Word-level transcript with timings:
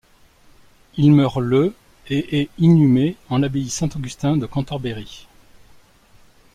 Il 0.97 1.11
meurt 1.11 1.39
le 1.39 1.75
et 2.09 2.41
est 2.41 2.49
inhumé 2.57 3.17
en 3.29 3.37
l'abbaye 3.37 3.69
Saint-Augustin 3.69 4.35
de 4.35 4.47
Cantorbéry. 4.47 5.27